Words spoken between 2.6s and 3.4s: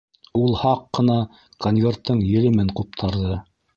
ҡуптарҙы.